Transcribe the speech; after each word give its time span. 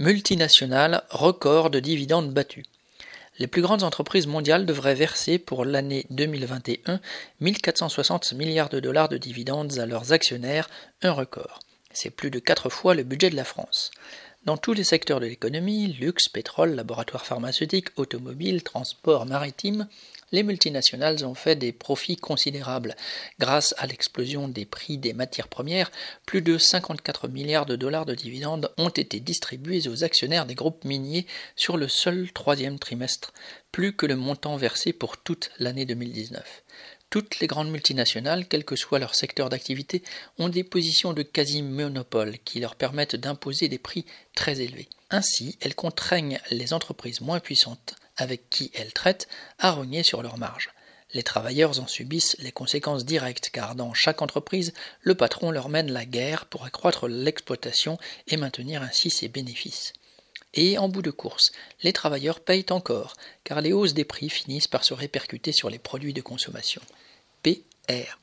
Multinationales, 0.00 1.02
record 1.10 1.70
de 1.70 1.80
dividendes 1.80 2.32
battus. 2.32 2.64
Les 3.40 3.48
plus 3.48 3.62
grandes 3.62 3.82
entreprises 3.82 4.28
mondiales 4.28 4.64
devraient 4.64 4.94
verser 4.94 5.40
pour 5.40 5.64
l'année 5.64 6.06
2021 6.10 7.00
1460 7.40 8.32
milliards 8.34 8.68
de 8.68 8.78
dollars 8.78 9.08
de 9.08 9.16
dividendes 9.16 9.76
à 9.80 9.86
leurs 9.86 10.12
actionnaires, 10.12 10.70
un 11.02 11.10
record. 11.10 11.58
C'est 11.92 12.10
plus 12.10 12.30
de 12.30 12.38
quatre 12.38 12.70
fois 12.70 12.94
le 12.94 13.02
budget 13.02 13.28
de 13.28 13.34
la 13.34 13.42
France. 13.42 13.90
Dans 14.44 14.56
tous 14.56 14.72
les 14.72 14.84
secteurs 14.84 15.20
de 15.20 15.26
l'économie, 15.26 15.88
luxe, 15.88 16.28
pétrole, 16.28 16.74
laboratoire 16.74 17.26
pharmaceutique, 17.26 17.88
automobile, 17.96 18.62
transport 18.62 19.26
maritime, 19.26 19.88
les 20.30 20.42
multinationales 20.42 21.24
ont 21.24 21.34
fait 21.34 21.56
des 21.56 21.72
profits 21.72 22.16
considérables. 22.16 22.94
Grâce 23.40 23.74
à 23.78 23.86
l'explosion 23.86 24.48
des 24.48 24.64
prix 24.64 24.96
des 24.96 25.12
matières 25.12 25.48
premières, 25.48 25.90
plus 26.24 26.40
de 26.40 26.56
54 26.56 27.28
milliards 27.28 27.66
de 27.66 27.76
dollars 27.76 28.06
de 28.06 28.14
dividendes 28.14 28.72
ont 28.78 28.90
été 28.90 29.20
distribués 29.20 29.88
aux 29.88 30.04
actionnaires 30.04 30.46
des 30.46 30.54
groupes 30.54 30.84
miniers 30.84 31.26
sur 31.56 31.76
le 31.76 31.88
seul 31.88 32.30
troisième 32.32 32.78
trimestre, 32.78 33.32
plus 33.72 33.94
que 33.94 34.06
le 34.06 34.16
montant 34.16 34.56
versé 34.56 34.92
pour 34.92 35.16
toute 35.16 35.50
l'année 35.58 35.84
2019. 35.84 36.62
Toutes 37.10 37.40
les 37.40 37.46
grandes 37.46 37.70
multinationales, 37.70 38.46
quel 38.46 38.66
que 38.66 38.76
soit 38.76 38.98
leur 38.98 39.14
secteur 39.14 39.48
d'activité, 39.48 40.02
ont 40.38 40.50
des 40.50 40.64
positions 40.64 41.14
de 41.14 41.22
quasi-monopole 41.22 42.36
qui 42.44 42.60
leur 42.60 42.74
permettent 42.76 43.16
d'imposer 43.16 43.68
des 43.68 43.78
prix 43.78 44.04
très 44.34 44.60
élevés. 44.60 44.88
Ainsi, 45.10 45.56
elles 45.60 45.74
contraignent 45.74 46.38
les 46.50 46.74
entreprises 46.74 47.22
moins 47.22 47.40
puissantes 47.40 47.96
avec 48.18 48.50
qui 48.50 48.70
elles 48.74 48.92
traitent 48.92 49.28
à 49.58 49.70
rogner 49.70 50.02
sur 50.02 50.22
leurs 50.22 50.36
marges. 50.36 50.70
Les 51.14 51.22
travailleurs 51.22 51.80
en 51.80 51.86
subissent 51.86 52.36
les 52.40 52.52
conséquences 52.52 53.06
directes 53.06 53.48
car 53.50 53.74
dans 53.74 53.94
chaque 53.94 54.20
entreprise, 54.20 54.74
le 55.00 55.14
patron 55.14 55.50
leur 55.50 55.70
mène 55.70 55.90
la 55.90 56.04
guerre 56.04 56.44
pour 56.44 56.66
accroître 56.66 57.08
l'exploitation 57.08 57.96
et 58.26 58.36
maintenir 58.36 58.82
ainsi 58.82 59.08
ses 59.08 59.28
bénéfices. 59.28 59.94
Et 60.60 60.76
en 60.76 60.88
bout 60.88 61.02
de 61.02 61.12
course, 61.12 61.52
les 61.84 61.92
travailleurs 61.92 62.40
payent 62.40 62.66
encore 62.70 63.14
car 63.44 63.60
les 63.60 63.72
hausses 63.72 63.94
des 63.94 64.04
prix 64.04 64.28
finissent 64.28 64.66
par 64.66 64.82
se 64.82 64.92
répercuter 64.92 65.52
sur 65.52 65.70
les 65.70 65.78
produits 65.78 66.12
de 66.12 66.20
consommation. 66.20 66.82
PR 67.44 68.18